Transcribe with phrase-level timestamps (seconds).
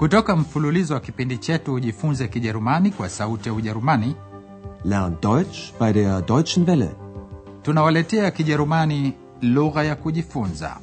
[0.00, 4.14] kutoka mfululizo wa kipindi chetu ujifunze kijerumani kwa sauti ya ujerumani
[4.84, 6.90] Lern Deutsch bei der Deutschen Welle.
[7.62, 10.76] tunawaletea kijerumani lugha ya kujifunza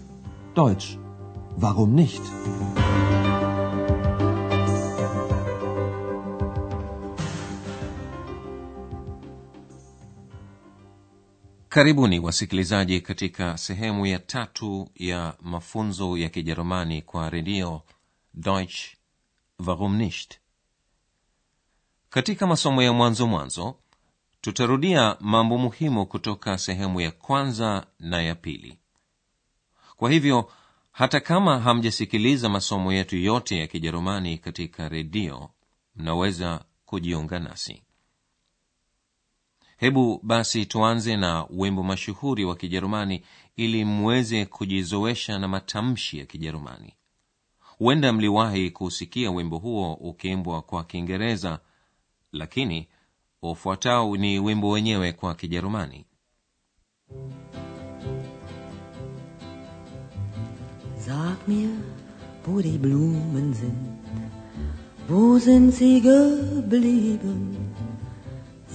[0.56, 0.98] Deutsch.
[1.62, 2.22] Warum nicht?
[11.70, 17.82] karibuni wasikilizaji katika sehemu ya tatu ya mafunzo ya kijerumani kwa redio
[18.34, 18.97] deutsch
[19.66, 20.40] warum nicht?
[22.10, 23.76] Katika masomo ya mwanzo mwanzo
[24.42, 28.80] tutarudia mambo muhimu kutoka sehemu ya kwanza na ya pili.
[29.96, 30.52] Kwa hivyo
[30.92, 35.50] hata kama hamjasikiliza masomo yetu yote ya kijerumani katika redio
[35.96, 37.84] mnaweza kujiunga nasi.
[39.78, 43.24] Hebu basi tuanze na wimbo mashuhuri wa kijerumani
[43.56, 46.97] ili mweze kujizoesha na matamshi ya kijerumani
[47.78, 51.60] huenda mliwahi kusikia wimbo huo ukiimbwa kwa kiingereza
[52.32, 52.88] lakini
[53.42, 56.06] ufuatao ni wimbo wenyewe kwa kijerumani
[61.06, 61.70] Sag mir,
[62.48, 63.88] wo die Blumen sind,
[65.10, 67.56] wo sind sie geblieben?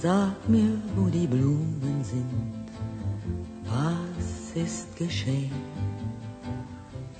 [0.01, 2.65] Sag mir, wo die Blumen sind,
[3.65, 5.72] was ist geschehen?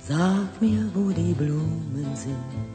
[0.08, 2.72] Sag mir, wo die Blumen sind,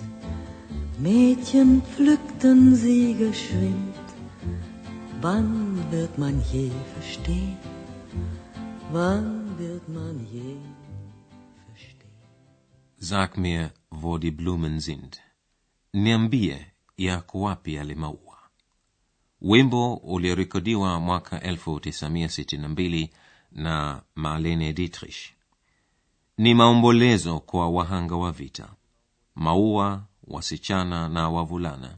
[0.97, 4.05] Mädchen pflückten sie geschwind.
[5.21, 5.51] Wann
[5.91, 7.57] wird man je verstehen?
[8.91, 10.55] Wann wird man je
[11.67, 11.99] verstehen?
[12.99, 15.21] sag mir wo die blumen sind
[15.93, 16.65] niambie
[16.97, 18.37] yako wapi yale maua
[19.41, 23.09] wimbo uliorekodiwa mwaka 1962
[23.51, 25.38] na marlene dietrich
[26.39, 28.69] ni maombolezo kwa wahanga wa vita
[29.35, 31.97] maua wasichana na wavulana.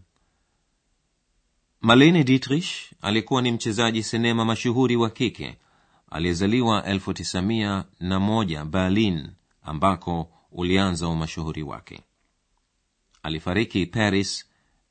[1.81, 2.67] Malene dietrich
[3.01, 5.57] alikuwa ni mchezaji sinema mashuhuri wa kike
[6.09, 9.29] aliyezaliwa 1901 berlin
[9.63, 12.01] ambako ulianza umashuhuri wake.
[13.23, 14.45] Alifariki paris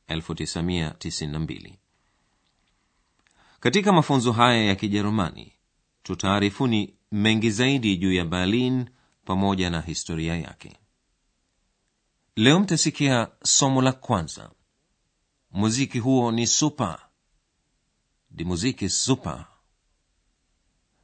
[0.08, 1.72] 1992
[3.60, 5.52] katika mafunzo haya ya kijerumani
[6.02, 8.88] tutaarifuni mengi zaidi juu ya berlin
[9.30, 10.76] pamoja na historia yake.
[12.36, 14.50] Leo mtasikia somo la kwanza.
[15.50, 17.08] Muziki huo ni supa.
[18.30, 19.46] Di muziki supa.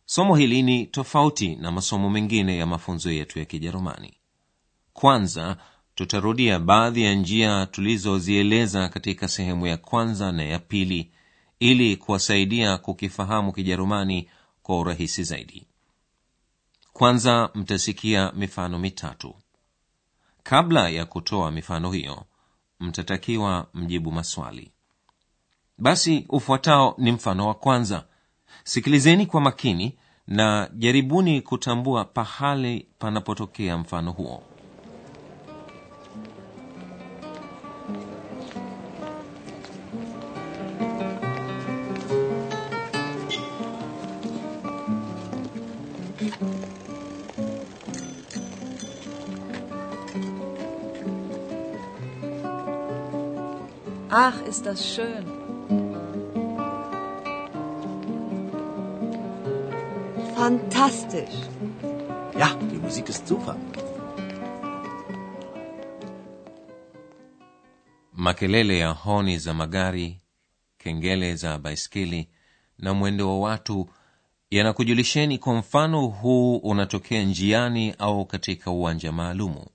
[0.07, 4.15] Somo hili ni tofauti na masomo mengine ya mafunzo yetu ya kijerumani.
[4.93, 5.57] Kwanza
[5.95, 11.11] tutarudia baadhi ya njia tulizozieleza katika sehemu ya kwanza na ya pili
[11.61, 14.29] ili kuwasaidia kukifahamu kijerumani
[14.63, 15.67] kwa urahisi zaidi
[16.97, 19.35] kwanza mtasikia mifano mitatu.
[20.43, 22.25] Kabla ya kutoa mifano hiyo
[22.81, 24.73] mtatakiwa mjibu maswali.
[25.79, 28.05] Basi ufuatao ni mfano wa kwanza.
[28.65, 34.43] Sikilizeni kwa makini na jaribuni kutambua pahali panapotokea mfano huo
[54.29, 55.25] Ach, ist das schön.
[60.35, 61.37] Fantastisch.
[62.41, 63.57] Ja, die Musik ist super.
[68.13, 70.21] makelele ya honi za magari
[70.79, 72.29] kengele za baiskeli
[72.79, 73.89] na mwendo wa watu
[74.51, 79.67] yanakujulisheni kwa mfano huu unatokea njiani au katika uwanja maalumu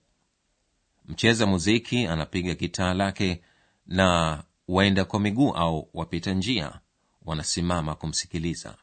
[1.06, 3.42] mcheza muziki anapiga gitaa lake
[3.86, 6.80] na waenda kwa miguu au wapita njia
[7.26, 8.76] wanasimama kumsikiliza.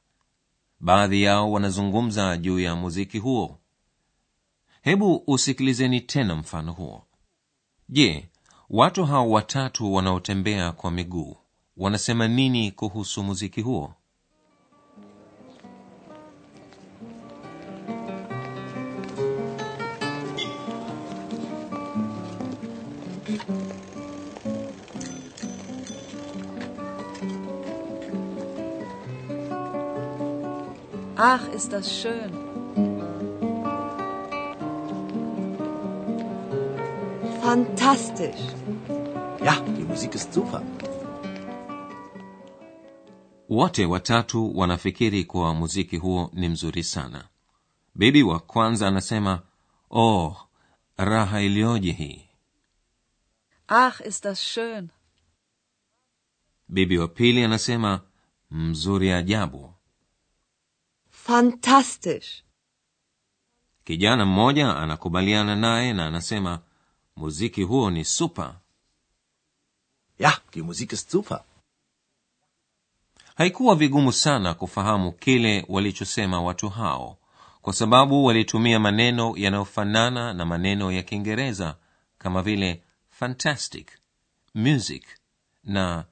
[0.81, 3.59] Baadhi yao wanazungumza juu ya muziki huo.
[4.83, 7.05] Hebu usikilizeni tena mfano huo.
[7.89, 8.29] Je
[8.71, 11.37] watu hao watatu wanaotembea kwa miguu
[11.77, 13.95] wanasema nini kuhusu muziki huo
[31.21, 32.33] Ach, ist das schön.
[37.43, 38.41] Fantastisch.
[39.45, 40.63] Ja, die Musik ist super.
[43.51, 47.29] wote watatu wanafikiri kuwa muziki huo ni mzuri sana
[47.95, 49.43] bibi wa kwanza anasema
[49.91, 50.37] oh
[50.97, 52.29] raha iliyoje hii
[53.69, 54.89] Ach, ist das schön.
[56.69, 58.01] bibi wa pili anasema
[58.51, 59.75] mzuri ajabu
[61.33, 62.43] Fantastisch.
[63.85, 66.61] kijana mmoja anakubaliana naye na anasema
[67.17, 68.55] muziki huo ni super
[70.19, 71.45] Ja, die Musik ist super.
[73.35, 77.19] haikuwa vigumu sana kufahamu kile walichosema watu hao
[77.63, 81.77] kwa sababu walitumia maneno yanayofanana na maneno ya kiingereza
[82.19, 83.91] kama vile fantastic
[84.55, 85.05] music
[85.65, 86.05] na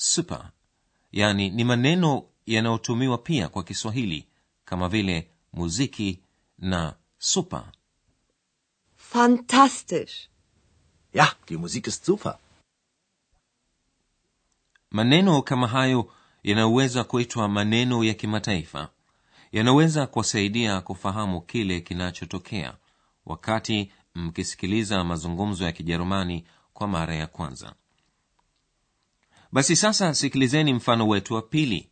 [0.00, 0.50] super
[1.12, 4.27] yani ni maneno yanayotumiwa pia kwa kiswahili
[4.68, 6.20] kama vile muziki
[6.58, 7.64] na super
[8.96, 10.28] Fantastisch.
[11.14, 12.38] Ja, die Musik ist super.
[14.90, 16.12] maneno kama hayo
[16.42, 18.88] yanaweza kuitwa maneno ya kimataifa
[19.52, 22.76] yanaweza kuwasaidia kufahamu kile kinachotokea
[23.26, 27.74] wakati mkisikiliza mazungumzo ya kijerumani kwa mara ya kwanza
[29.52, 31.88] basi sasa sikilizeni mfano wetu wa pili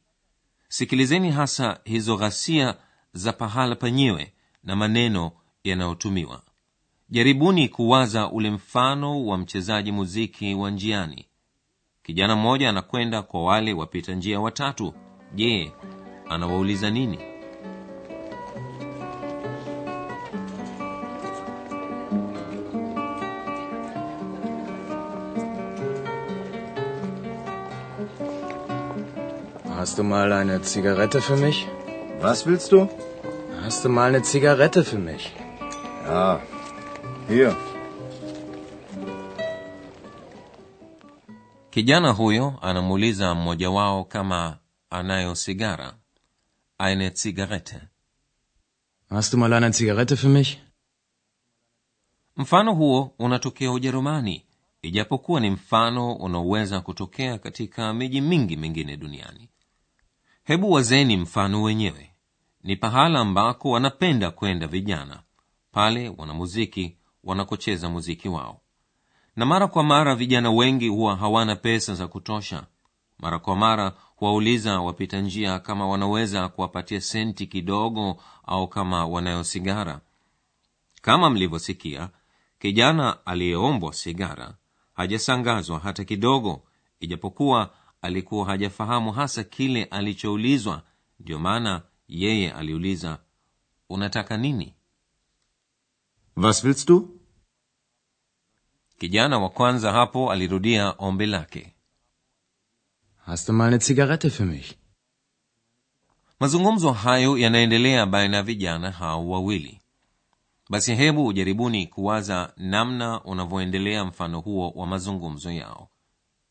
[0.68, 2.74] sikilizeni hasa hizo ghasia
[3.12, 4.32] za pahala penyewe
[4.64, 5.32] na maneno
[5.64, 6.42] yanayotumiwa.
[7.08, 11.26] Jaribuni kuwaza ule mfano wa mchezaji muziki wa njiani.
[12.02, 14.94] Kijana mmoja anakwenda kwa wale wapita njia watatu.
[15.34, 15.72] Je
[16.28, 17.35] anawauliza nini
[29.86, 31.64] Hast du mal eine Zigarette für mich?
[32.20, 32.88] Was willst du?
[33.62, 35.32] Hast du mal eine Zigarette für mich?
[36.06, 36.40] Ja.
[37.28, 37.56] Hier.
[41.70, 44.58] kijana huyo anamuuliza mmoja wao kama
[44.90, 45.94] anayo sigara
[46.78, 47.80] eine zigarette
[49.10, 50.58] Hast du mal eine Zigarette für mich?
[52.36, 54.46] mfano huo unatokea ujerumani
[54.82, 59.48] ijapokuwa ni mfano unaoweza kutokea katika miji mingi mingine duniani
[60.46, 62.10] hebu wazeni mfano wenyewe.
[62.62, 65.22] Ni pahala ambako wanapenda kwenda vijana.
[65.72, 68.60] Pale wanamuziki wanakocheza muziki wao.
[69.36, 72.66] Na mara kwa mara vijana wengi huwa hawana pesa za kutosha.
[73.18, 80.00] Mara kwa mara huwauliza wapita njia kama wanaweza kuwapatia senti kidogo au kama wanayo sigara.
[81.02, 82.08] Kama mlivyosikia
[82.58, 84.54] kijana aliyeombwa sigara
[84.94, 86.62] hajasangazwa hata kidogo
[87.00, 87.70] ijapokuwa
[88.06, 90.82] alikuwa hajafahamu hasa kile alichoulizwa.
[91.20, 93.18] Ndio maana yeye aliuliza
[93.88, 94.74] unataka nini?
[96.36, 97.20] Was willst du?
[98.98, 101.74] kijana wa kwanza hapo alirudia ombi lake.
[103.26, 104.74] Hast du mal ne Zigarette für mich?
[106.40, 109.80] mazungumzo hayo yanaendelea baina ya vijana hao wawili.
[110.70, 115.88] Basi hebu ujaribuni kuwaza namna unavyoendelea mfano huo wa mazungumzo yao.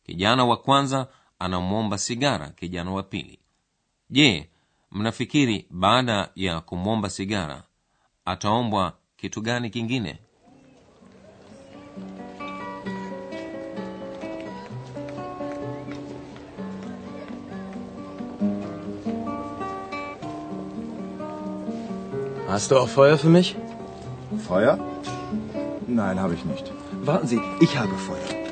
[0.03, 1.07] Kijana wa kwanza
[1.45, 3.39] anamwomba sigara kijana wa pili
[4.09, 4.49] je
[4.91, 7.63] mnafikiri baada ya kumwomba sigara
[8.25, 10.19] ataombwa kitu gani kingine
[22.47, 23.55] Hast du auch Feuer für mich?
[24.47, 24.77] Feuer?
[25.87, 26.71] Nein, habe ich nicht.
[27.01, 28.44] Warten Sie, ich habe Feuer.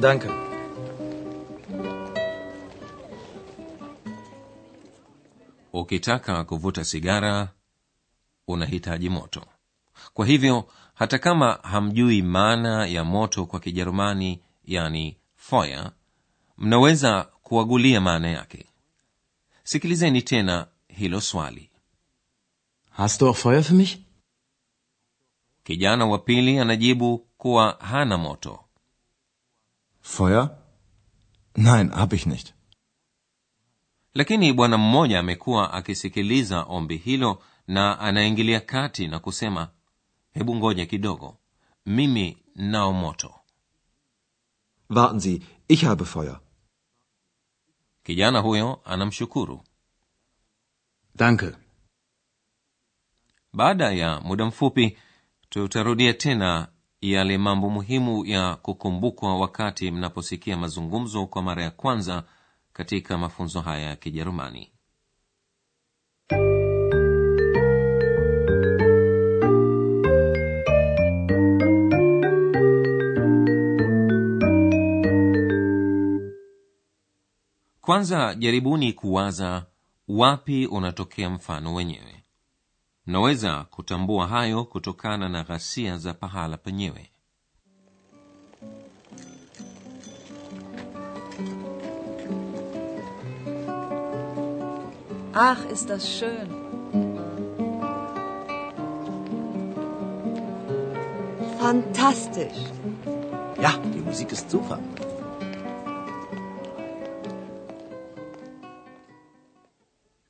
[0.00, 0.28] Danke.
[5.72, 7.48] ukitaka kuvuta sigara
[8.48, 9.46] unahitaji moto
[10.14, 15.92] kwa hivyo hata kama hamjui maana ya moto kwa kijerumani yani foya
[16.58, 18.66] mnaweza kuagulia maana yake
[19.64, 21.66] sikilizeni tena hilo swali
[22.90, 23.98] Hast du auch Feuer für mich?
[25.64, 28.64] kijana wa pili anajibu kuwa hana moto
[30.14, 30.50] Feuer?
[31.56, 32.54] Nein, habe ich nicht.
[34.14, 39.70] lakini bwana mmoja amekuwa akisikiliza ombi hilo na anaingilia kati na kusema
[40.32, 41.38] hebu ngoja kidogo
[41.86, 43.34] mimi nao moto
[44.90, 46.40] Warten Sie, ich habe Feuer.
[48.02, 49.64] kijana huyo anamshukuru
[51.14, 51.52] Danke.
[53.52, 54.98] baada ya muda mfupi
[55.48, 56.68] tutarudia tena
[57.00, 62.24] yale mambo muhimu ya kukumbukwa wakati mnaposikia mazungumzo kwa mara ya kwanza
[62.72, 64.72] katika mafunzo haya ya kijerumani.
[77.80, 79.66] Kwanza jaribuni kuwaza
[80.08, 82.19] wapi unatokea mfano wenyewe
[83.06, 87.10] mnaweza kutambua hayo kutokana na ghasia za pahala penyewe
[95.32, 96.48] Ach, ist das schön.
[101.58, 102.60] Fantastisch.
[103.62, 104.78] Ja, die Musik ist super.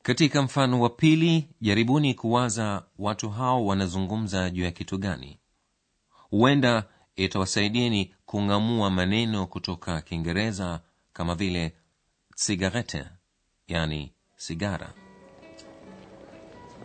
[0.02, 5.38] Katika mfano wa pili jaribuni kuwaza watu hao wanazungumza juu ya kitu gani
[6.30, 6.84] huenda
[7.16, 10.80] itawasaidieni kung'amua maneno kutoka kiingereza
[11.12, 11.74] kama vile
[12.34, 13.04] sigarete
[13.68, 14.92] yani sigara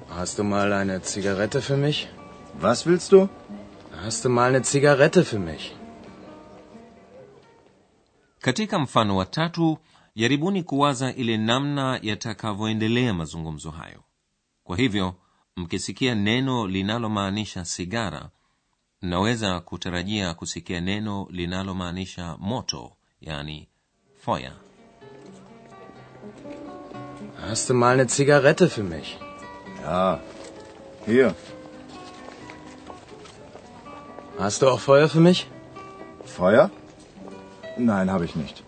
[0.09, 2.07] Hast du mal eine Zigarette für mich?
[2.61, 3.27] Was willst du?
[4.03, 5.71] Hast du mal eine Zigarette für mich?
[8.39, 9.77] katika mfano wa tatu
[10.15, 14.03] jaribuni kuwaza ile namna yatakavyoendelea mazungumzo hayo
[14.63, 15.15] kwa hivyo
[15.55, 18.29] mkisikia neno linalomaanisha sigara
[19.01, 22.91] mnaweza kutarajia kusikia neno linalomaanisha moto
[23.21, 23.67] yani
[24.25, 24.53] feuer
[27.49, 29.17] Hast du mal eine Zigarette für mich?
[29.83, 30.19] Ja.
[31.05, 31.35] Hier.
[34.39, 35.47] Hast du auch Feuer für mich?
[36.25, 36.71] Feuer?
[37.77, 38.64] Nein, habe ich nicht.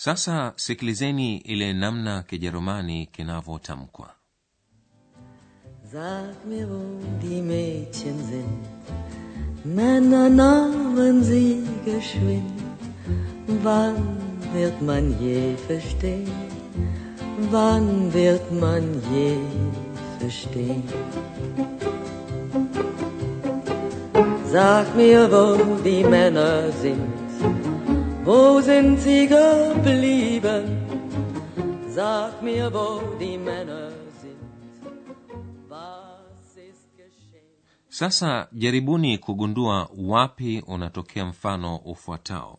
[0.00, 4.08] Sasa sikilizeni ile namna kijerumani kinavyotamkwa
[5.92, 6.82] Sag mir, wo
[7.22, 8.64] die Mädchen sind.
[9.64, 12.62] Männer nahmen sie geschwind.
[13.62, 13.96] Wann
[14.54, 16.32] wird man je verstehen?
[17.50, 19.36] Wann wird man je
[20.18, 20.82] verstehen?
[24.52, 25.44] Sag mir, wo
[25.84, 27.19] die Männer sind.
[28.30, 30.62] Wo sind sie geblieben?
[31.88, 34.40] Sag mir, wo die Männer sind.
[35.68, 37.50] Was ist geschehen?
[37.88, 42.58] sasa jaribuni kugundua wapi unatokea mfano ufuatao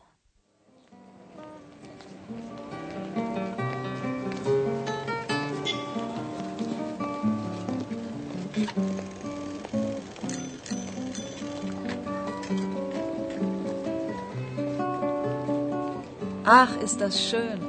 [16.46, 17.60] Ach, ist das schön.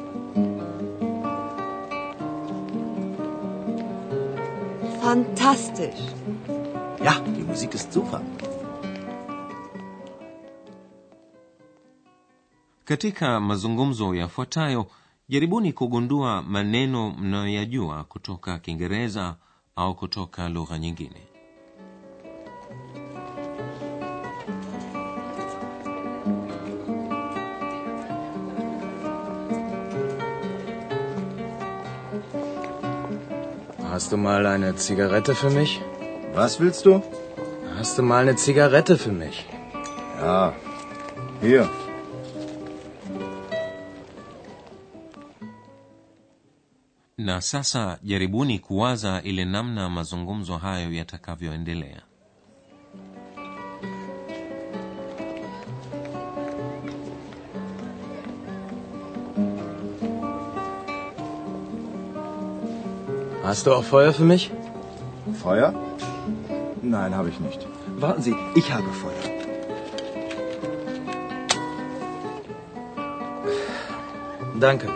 [5.01, 6.01] Fantastisch.
[7.05, 8.21] Ja, die Musik ist super.
[12.85, 14.87] katika mazungumzo yafuatayo
[15.29, 19.37] jaribuni kugundua maneno mnayoyajua kutoka kiingereza
[19.77, 21.32] au kutoka lugha nyingine
[33.93, 35.79] Hast du mal eine Zigarette für mich?
[36.33, 37.03] Was willst du?
[37.77, 39.47] Hast du mal eine Zigarette für mich?
[40.19, 40.55] Ja.
[41.43, 41.69] Hier.
[47.19, 52.03] na sasa jaribuni kuwaza ile namna mazungumzo hayo yatakavyoendelea
[63.53, 64.51] Hast du auch Feuer für mich?
[65.43, 65.75] Feuer?
[66.81, 67.61] Nein, habe ich nicht.
[67.99, 69.25] Warten Sie, ich habe Feuer.
[74.59, 74.89] Danke.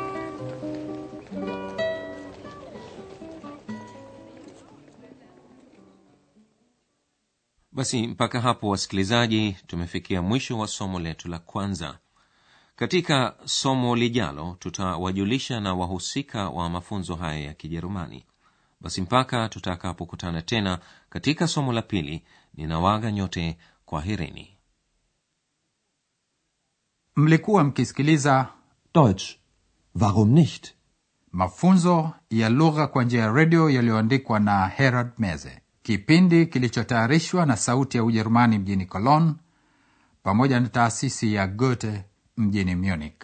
[7.72, 11.98] basi mpaka hapo wasikilizaji tumefikia mwisho wa somo letu la kwanza
[12.76, 18.25] katika somo lijalo tutawajulisha na wahusika wa mafunzo haya ya kijerumani
[18.86, 20.78] basi mpaka tutakapokutana tena
[21.10, 22.24] katika somo la pili
[22.54, 24.56] ninawaga nyote kwa herini
[27.16, 28.48] mlikuwa mkisikiliza
[28.94, 29.36] Deutsch.
[30.00, 30.74] Warum nicht?
[31.32, 37.96] mafunzo ya lugha kwa njia ya redio yaliyoandikwa na herald meze kipindi kilichotayarishwa na sauti
[37.96, 39.34] ya ujerumani mjini cologne
[40.22, 42.04] pamoja na taasisi ya goethe
[42.36, 43.22] mjini munich